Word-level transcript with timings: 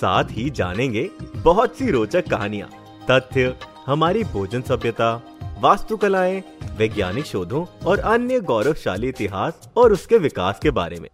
साथ 0.00 0.24
ही 0.30 0.50
जानेंगे 0.50 1.10
बहुत 1.36 1.76
सी 1.76 1.90
रोचक 1.90 2.28
कहानियाँ, 2.28 2.68
तथ्य, 3.10 3.56
हमारी 3.86 4.24
भोजन 4.24 4.62
सभ्यता, 4.62 5.14
वास्तुकलाएँ, 5.60 6.42
वैज्ञानिक 6.76 7.24
शोधों 7.24 7.64
और 7.86 7.98
अन्य 7.98 8.40
गौरवशाली 8.40 9.08
इतिहास 9.08 9.70
और 9.76 9.92
उसके 9.92 10.18
विकास 10.18 10.58
के 10.62 10.70
बारे 10.70 11.00
में। 11.00 11.08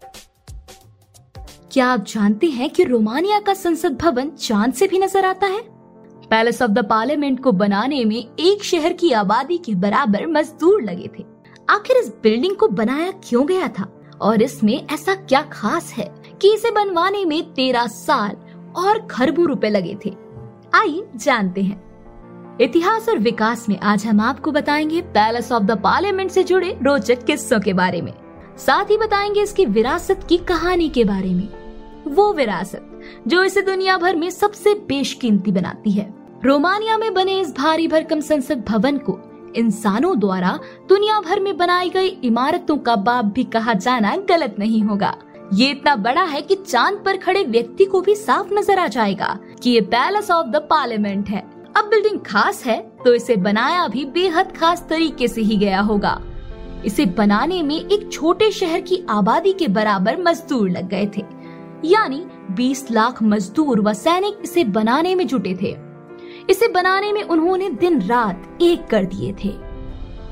क्या 1.72 1.86
आप 1.86 2.04
जानते 2.04 2.46
हैं 2.46 2.70
कि 2.70 2.84
रोमानिया 2.84 3.40
का 3.40 3.54
संसद 3.54 3.96
भवन 3.96 4.30
चाँद 4.30 4.74
से 4.74 4.86
भी 4.86 4.98
नज़र 4.98 5.24
आता 5.24 5.46
है? 5.46 5.60
पैलेस 6.30 6.62
ऑफ़ 6.62 6.70
द 6.70 6.86
पार्लियामेंट 6.88 7.42
को 7.42 7.52
बनाने 7.52 8.04
में 8.04 8.28
एक 8.40 8.64
शहर 8.64 8.92
की 8.92 9.12
आबादी 9.12 9.58
के 9.58 9.74
बराबर 9.74 10.26
मजदूर 10.26 10.82
लगे 10.82 11.10
थे। 11.18 11.24
आखिर 11.70 11.96
इस 11.96 12.12
बिल्डिंग 12.22 12.56
को 12.56 12.68
बनाया 12.68 13.10
क्यों 13.10 13.46
गया 13.46 13.68
था? 13.68 13.90
और 14.20 14.42
इसमें 14.42 14.86
ऐसा 14.92 15.14
क्या 15.14 15.42
खास 15.42 15.92
है 15.92 16.14
कि 16.40 16.54
इसे 16.54 16.70
बनवाने 16.70 17.24
में 17.24 17.54
तेरह 17.54 17.86
साल 17.86 18.36
और 18.76 18.98
खरबों 19.10 19.46
रुपए 19.46 19.68
लगे 19.68 19.96
थे। 20.06 20.14
आइए 20.74 21.06
जानते 21.16 21.62
हैं। 21.62 21.84
इतिहास 22.60 23.08
और 23.08 23.18
विकास 23.18 23.68
में 23.68 23.78
आज 23.78 24.06
हम 24.06 24.20
आपको 24.20 24.52
बताएँगे 24.52 25.00
पैलेस 25.00 25.52
ऑफ़ 25.52 25.62
द 25.62 25.70
पार्लियामेंट 25.70 26.30
से 26.30 26.44
जुड़े 26.44 26.78
रोचक 26.82 27.24
किस्सों 27.24 27.60
के 27.60 27.72
बारे 27.72 28.02
में। 28.02 28.12
साथ 28.58 28.84
ही 28.84 28.96
बताएँगे 28.96 29.42
इसकी 29.42 29.64
विरासत 29.66 30.26
की 30.28 30.36
कहानी 30.36 30.88
के 30.88 31.04
बारे 31.04 31.34
में। 31.34 31.48
वो 32.08 32.32
विरासत, 32.32 33.00
जो 33.28 33.44
इसे 33.44 33.62
दुनिया 33.62 33.96
भर 33.96 34.16
में 34.16 34.30
सबसे 34.30 34.74
बेशकीमती 34.74 35.52
बनाती 35.52 35.90
है। 35.90 36.14
रोमानिया 36.44 36.96
में 36.98 37.14
बने 37.14 37.40
इस 37.40 37.54
भारी 37.56 37.88
भरकम 37.88 38.20
संसद 38.20 38.64
भवन 38.68 38.98
को 38.98 39.18
इंसानों 39.56 40.18
द्वारा 40.18 40.58
दुनिया 40.88 41.20
भर 41.20 41.40
में 41.40 41.56
बनाई 41.56 41.88
गई 41.88 42.06
इमारतों 42.06 42.76
का 42.76 42.96
बाप 42.96 43.24
भी 43.24 43.44
कहा 43.44 43.72
जाना 43.74 44.16
गलत 44.16 44.56
नहीं 44.58 44.82
होगा। 44.82 45.16
ये 45.52 45.70
इतना 45.70 45.94
बड़ा 45.96 46.22
है 46.22 46.40
कि 46.42 46.54
चाँद 46.56 47.02
पर 47.04 47.16
खड़े 47.16 47.42
व्यक्ति 47.44 47.84
को 47.84 48.00
भी 48.00 48.14
साफ़ 48.14 48.52
नज़र 48.54 48.78
आ 48.78 48.86
जाएगा 48.86 49.38
कि 49.62 49.70
ये 49.70 49.80
पैलेस 49.80 50.30
ऑफ़ 50.30 50.46
द 50.46 50.56
पार्लियामेंट 50.70 51.28
है। 51.28 51.40
अब 51.76 51.84
बिल्डिंग 51.84 52.20
खास 52.20 52.64
है 52.66 52.78
तो 53.04 53.14
इसे 53.14 53.36
बनाया 53.36 53.86
भी 53.88 54.04
बेहद 54.04 54.52
खास 54.56 54.86
तरीके 54.90 55.28
से 55.28 55.40
ही 55.40 55.56
गया 55.56 55.80
होगा। 55.80 56.20
इसे 56.84 57.06
बनाने 57.08 57.62
में 57.62 57.76
एक 57.76 58.08
छोटे 58.12 58.50
शहर 58.50 58.80
की 58.80 59.04
आबादी 59.10 59.52
के 59.52 59.68
बराबर 59.68 60.22
मजदूर 60.22 60.70
लग 60.70 60.88
गए 60.88 61.10
थे। 61.16 61.22
यानी 61.84 62.24
20 62.50 62.90
लाख 62.90 63.22
मजदूर 63.22 63.80
व 63.80 63.92
सैनिक 63.92 64.40
इसे 64.44 64.64
बनाने 64.64 65.14
में 65.14 65.26
जुटे 65.26 65.54
थे। 65.62 65.76
इसे 66.50 66.68
बनाने 66.68 67.12
में 67.12 67.22
उन्होंने 67.22 67.70
दिन 67.70 68.00
रात 68.02 68.58
एक 68.62 68.86
कर 68.86 69.04
दिए 69.04 69.32
थे। 69.44 69.52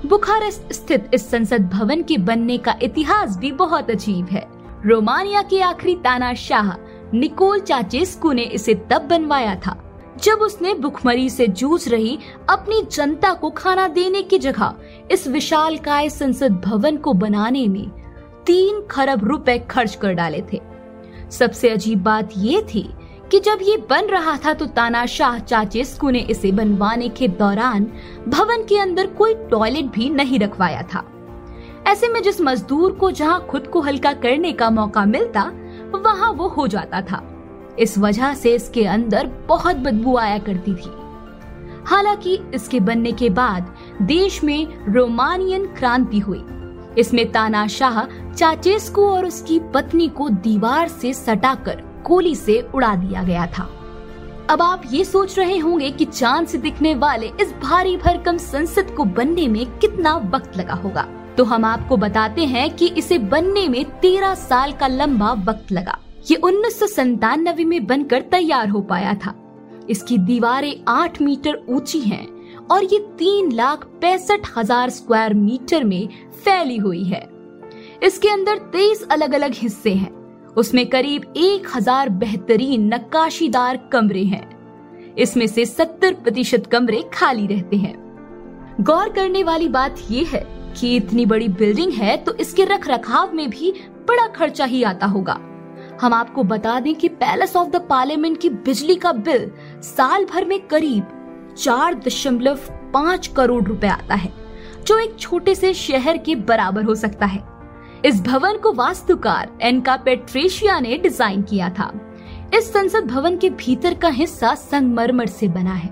बुखारेस्ट 0.09 0.73
स्थित 0.73 1.11
इस 1.15 1.31
संसद 1.31 1.69
भवन 1.69 2.03
के 2.03 2.19
बनने 2.19 2.59
का 2.59 2.75
इतिहास 2.83 3.37
भी 3.37 3.53
बहुत 3.53 3.91
अजीब 3.91 4.27
है। 4.27 4.47
रोमानिया 4.87 5.41
के 5.43 5.61
आखिरी 5.63 5.95
तानाशाह 5.95 6.73
निकोल 7.15 7.61
चाचेस्कू 7.61 8.33
ने 8.33 8.43
इसे 8.43 8.75
तब 8.91 9.03
बनवाया 9.03 9.55
था, 9.57 9.77
जब 10.23 10.39
उसने 10.39 10.73
भुखमरी 10.75 11.29
से 11.31 11.47
जूझ 11.49 11.89
रही 11.89 12.19
अपनी 12.51 12.81
जनता 12.93 13.33
को 13.35 13.51
खाना 13.51 13.87
देने 13.89 14.23
की 14.23 14.39
जगह 14.39 14.75
इस 15.11 15.27
विशाल 15.29 15.77
काय 15.79 16.09
संसद 16.11 16.61
भवन 16.65 16.97
को 16.97 17.13
बनाने 17.15 17.67
में 17.69 17.89
तीन 18.47 18.83
खरब 18.91 19.25
रुपए 19.25 19.59
खर्च 19.71 19.95
कर 19.95 20.15
डाले 20.15 20.43
थे। 20.53 20.61
सबसे 21.31 21.71
अजीब 21.71 22.03
बात 22.03 22.31
ये 22.37 22.63
थी 22.65 22.89
कि 23.31 23.41
जब 23.41 23.59
ये 23.63 23.77
बन 23.91 24.07
रहा 24.07 24.37
था 24.37 24.55
तो 24.55 24.67
तानाशाह 24.67 25.39
चाचेस्कू 25.39 26.11
ने 26.11 26.21
इसे 26.31 26.53
बनवाने 26.53 27.09
के 27.09 27.29
दौरान 27.29 27.87
भवन 28.29 28.65
के 28.65 28.79
अंदर 28.79 29.07
कोई 29.15 29.35
टॉयलेट 29.51 29.87
भी 29.87 30.11
नहीं 30.11 30.39
रखवाया 30.39 30.83
था। 30.95 31.05
ऐसे 31.87 32.09
में 32.09 32.23
जिस 32.23 32.41
मजदूर 32.41 32.93
को 32.93 33.11
जहाँ 33.11 33.47
खुद 33.47 33.67
को 33.67 33.81
हल्का 33.81 34.13
करने 34.13 34.53
का 34.53 34.71
मौका 34.71 35.05
मिलता, 35.05 35.43
वहाँ 35.95 36.33
वो 36.33 36.49
हो 36.49 36.67
जाता 36.67 37.01
था। 37.03 37.23
इस 37.79 37.99
वजह 37.99 38.35
से 38.35 38.55
इसके 38.55 38.85
अंदर 38.85 39.27
बहुत 39.27 39.77
बदबू 39.77 40.17
आया 40.17 40.39
करती 40.39 40.75
थी। 40.75 40.91
हालाँकि 41.85 42.43
इसके 42.55 42.81
बनने 42.81 43.13
के 43.13 43.31
बाद 43.31 43.75
देश 44.03 44.45
में 44.45 44.69
रोमानियन 44.89 45.67
क्रांति 45.67 46.19
हुई। 46.19 46.45
इसमें 46.99 47.33
तानाशाह 47.33 48.05
चाचेस्को 48.33 49.11
और 49.11 49.27
उसकी 49.27 49.59
पत्नी 49.75 50.09
को 50.09 50.29
दीवार 50.29 50.89
से 50.89 51.13
सटाकर 51.13 51.83
गोली 52.07 52.35
से 52.35 52.69
उड़ा 52.75 52.95
दिया 52.95 53.23
गया 53.23 53.47
था। 53.47 53.71
अब 54.51 54.63
आप 54.63 54.83
ये 54.91 55.05
सोच 55.05 55.39
रहे 55.39 55.59
होंगे 55.59 55.91
कि 55.91 56.05
चाँद 56.05 56.47
से 56.47 56.59
दिखने 56.59 56.95
वाले 56.95 57.27
इस 57.41 57.55
भारी 57.63 57.97
भरकम 57.97 58.37
संसद 58.37 58.95
को 58.97 59.05
बनने 59.05 59.49
में 59.49 59.79
कितना 59.79 60.17
वक्त 60.17 60.57
लगा 60.57 60.75
होगा। 60.75 61.07
तो 61.37 61.45
हम 61.45 61.65
आपको 61.65 61.97
बताते 61.97 62.45
हैं 62.45 62.69
कि 62.77 62.87
इसे 62.89 63.19
बनने 63.19 63.69
में 63.69 63.85
तेरह 64.01 64.35
साल 64.35 64.73
का 64.73 64.87
लंबा 64.87 65.33
वक्त 65.47 65.73
लगा। 65.73 65.99
ये 66.31 66.37
उन्नीस 66.39 66.99
में 67.61 67.87
बनकर 67.87 68.21
तैयार 68.23 68.69
हो 68.69 68.81
पाया 68.83 69.15
था। 69.17 69.35
इसकी 69.91 70.19
दीवारें 70.21 70.75
आठ 70.89 71.21
मीटर 71.23 71.65
ऊँची 71.69 72.01
हैं 72.01 72.27
और 72.67 72.85
ये 72.85 72.99
तीन 73.19 73.51
लाख 73.53 73.85
पैंसठ 74.01 74.47
हज़ार 74.57 74.91
स्क्वायर 74.91 75.35
मीटर 75.35 75.85
में 75.85 76.09
फैली 76.45 76.77
हुई 76.77 77.03
है। 77.05 77.27
इसके 78.03 78.29
अंदर 78.29 78.59
तेईस 78.73 79.07
अलग 79.11 79.35
अलग 79.35 79.55
हिस्से 79.55 79.95
हैं। 79.95 80.11
उसमें 80.57 80.87
करीब 80.87 81.33
एक 81.37 81.67
हज़ार 81.75 82.09
बेहतरीन 82.09 82.87
नक्काशीदार 82.95 83.77
कमरे 83.93 84.25
हैं। 84.25 85.15
इसमें 85.17 85.47
से 85.47 85.65
सत्तर 85.67 86.15
प्रतिशत 86.15 86.67
कमरे 86.67 87.03
खाली 87.15 87.47
रहते 87.47 87.77
हैं। 87.77 87.95
गौर 88.81 89.13
करने 89.13 89.43
वाली 89.43 89.69
बात 89.69 90.03
यह 90.11 90.29
है 90.29 90.45
कि 90.73 90.95
इतनी 90.97 91.27
बड़ी 91.27 91.49
बिल्डिंग 91.51 91.93
है 91.93 92.17
तो 92.17 92.35
इसके 92.35 92.65
रख 92.65 92.89
रखाव 92.89 93.33
में 93.35 93.49
भी 93.51 93.73
बड़ा 94.09 94.27
खर्चा 94.29 94.65
ही 94.65 94.83
आता 94.83 95.07
होगा। 95.07 95.39
हम 96.01 96.15
आपको 96.15 96.43
बता 96.45 96.79
दें 96.81 96.95
कि 96.95 97.09
पैलेस 97.09 97.57
ऑफ़ 97.57 97.69
द 97.69 97.81
पार्लियामेंट 97.81 98.41
की 98.41 98.49
बिजली 98.51 98.95
का 98.97 99.13
बिल 99.13 99.51
साल 99.83 100.25
भर 100.25 100.45
में 100.45 100.59
करीब 100.69 101.55
चार 101.59 101.95
दशमलव 101.97 102.59
पाँच 102.95 103.27
करोड़ 103.27 103.65
रुपए 103.65 103.87
आता 103.87 104.15
है, 104.15 104.33
जो 104.87 104.99
एक 104.99 105.19
छोटे 105.19 105.55
से 105.55 105.73
शहर 105.75 106.19
के 106.19 106.35
बराबर 106.35 106.85
हो 106.85 106.95
सकता 106.95 107.27
है। 107.27 107.43
इस 108.05 108.21
भवन 108.23 108.57
को 108.59 108.73
वास्तुकार 108.73 109.59
एनका 109.63 109.97
पेट्रेशिया 109.97 110.79
ने 110.81 110.97
डिज़ाइन 110.99 111.43
किया 111.43 111.69
था। 111.71 111.93
इस 112.55 112.73
संसद 112.73 113.07
भवन 113.07 113.37
के 113.37 113.51
भीतर 113.51 113.95
का 113.95 114.09
हिस्सा 114.11 114.55
संगमरमर 114.55 115.27
से 115.27 115.49
बना 115.49 115.75
है। 115.75 115.91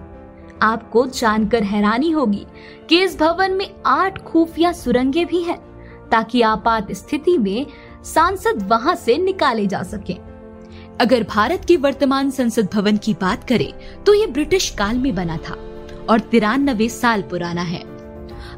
आपको 0.62 1.06
जानकर 1.08 1.62
हैरानी 1.64 2.10
होगी 2.10 2.46
कि 2.88 3.02
इस 3.02 3.18
भवन 3.18 3.52
में 3.52 3.68
आठ 3.86 4.22
खुफिया 4.22 4.72
सुरंगें 4.72 5.26
भी 5.26 5.42
हैं, 5.42 5.58
ताकि 6.10 6.42
आपात 6.42 6.92
स्थिति 6.92 7.36
में 7.38 7.66
सांसद 8.04 8.66
वहाँ 8.68 8.94
से 8.96 9.16
निकाले 9.18 9.66
जा 9.66 9.82
सके। 9.84 10.16
अगर 11.00 11.22
भारत 11.24 11.64
के 11.64 11.76
वर्तमान 11.78 12.30
संसद 12.30 12.68
भवन 12.74 12.96
की 12.96 13.14
बात 13.20 13.48
करें 13.48 13.72
तो 14.04 14.14
ये 14.14 14.26
ब्रिटिश 14.28 14.68
काल 14.70 14.98
में 14.98 15.14
बना 15.14 15.36
था 15.48 15.56
और 16.08 16.20
तिरानबे 16.30 16.88
साल 16.90 17.22
पुराना 17.22 17.62
है। 17.62 17.82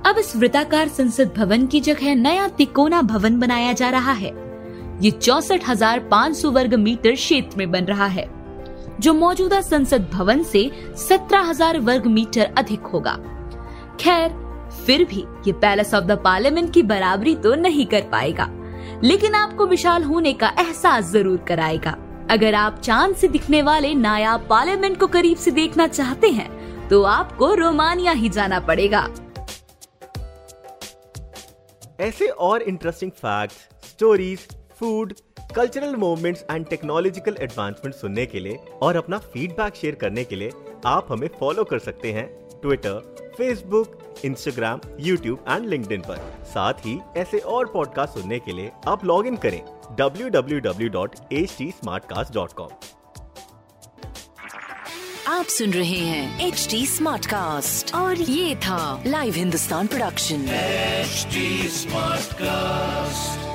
अब 0.06 0.18
इस 0.18 0.34
वृताकार 0.36 0.88
संसद 0.88 1.32
भवन 1.36 1.66
की 1.66 1.80
जगह 1.80 2.14
नया 2.14 2.48
तिकोना 2.48 3.02
भवन 3.04 3.38
बनाया 3.40 3.72
जा 3.72 3.90
रहा 3.90 4.12
है। 4.12 4.30
ये 5.02 5.10
चौसठ 5.12 5.68
हज़ार 5.68 6.00
पाँच 6.10 6.36
सौ 6.36 6.50
वर्ग 6.50 6.74
मीटर 6.76 7.14
क्षेत्र 7.14 7.58
में 7.58 7.70
बन 7.70 7.84
रहा 7.84 8.06
है। 8.06 8.26
जो 9.02 9.12
मौजूदा 9.14 9.60
संसद 9.60 10.08
भवन 10.12 10.42
से 10.44 10.70
सत्रह 10.98 11.40
हज़ार 11.42 11.78
वर्ग 11.80 12.06
मीटर 12.08 12.52
अधिक 12.58 12.86
होगा। 12.86 13.16
खैर 14.00 14.40
फिर 14.86 15.04
भी 15.04 15.24
ये 15.46 15.52
पैलेस 15.54 15.94
ऑफ़ 15.94 16.04
द 16.04 16.18
पार्लियामेंट 16.24 16.72
की 16.74 16.82
बराबरी 16.84 17.34
तो 17.36 17.54
नहीं 17.56 17.86
कर 17.86 18.02
पाएगा। 18.12 18.48
लेकिन 19.04 19.34
आपको 19.34 19.66
विशाल 19.66 20.02
होने 20.04 20.32
का 20.34 20.52
एहसास 20.58 21.04
ज़रूर 21.06 21.38
कराएगा। 21.48 21.96
अगर 22.30 22.54
आप 22.54 22.78
चाँद 22.80 23.14
से 23.16 23.28
दिखने 23.28 23.62
वाले 23.62 23.92
नायाब 23.94 24.46
पार्लियामेंट 24.50 24.98
को 25.00 25.06
करीब 25.08 25.38
से 25.38 25.50
देखना 25.50 25.86
चाहते 25.88 26.28
हैं 26.30 26.88
तो 26.88 27.02
आपको 27.04 27.52
रोमानिया 27.54 28.12
ही 28.12 28.28
जाना 28.28 28.60
पड़ेगा। 28.60 29.08
ऐसे 32.00 32.26
और 32.26 32.62
interesting 32.62 33.10
facts, 33.12 33.56
stories 33.82 34.48
food 34.78 35.12
cultural 35.56 35.96
movements 35.96 36.44
and 36.50 36.66
technological 36.66 37.36
advancement 37.40 37.94
सुनने 37.94 38.26
के 38.26 38.40
लिए 38.40 38.58
और 38.82 38.96
अपना 38.96 39.18
फीडबैक 39.18 39.76
शेयर 39.76 39.94
करने 39.94 40.24
के 40.24 40.36
लिए 40.36 40.50
आप 40.86 41.06
हमें 41.10 41.28
फॉलो 41.40 41.64
कर 41.64 41.78
सकते 41.78 42.12
हैं 42.12 42.26
Twitter 42.62 43.14
Facebook 43.38 43.98
Instagram 44.24 44.80
YouTube 45.00 45.44
and 45.48 45.66
link 45.66 46.04
पर। 46.08 46.44
साथ 46.44 46.74
ही 46.86 47.00
ऐसे 47.16 47.38
और 47.38 47.66
पॉडकास्ट 47.66 48.14
सुनने 48.14 48.38
के 48.38 48.52
लिए 48.52 48.72
आप 48.88 49.04
लॉग 49.04 49.26
इन 49.26 49.36
करें 49.46 49.62
www.htsmartcast.com 50.00 52.68
आप 55.28 55.44
सुन 55.44 55.70
रहे 55.70 55.88
हैं 55.88 56.46
एच 56.46 56.68
डी 56.70 56.86
स्मार्ट 56.86 57.26
कास्ट 57.26 57.94
और 57.94 58.20
ये 58.20 58.56
था 58.56 59.02
live 59.06 59.34
Hindustan 59.34 59.86
production 59.86 60.46
HD 61.04 61.38
Smartcast. 61.78 63.51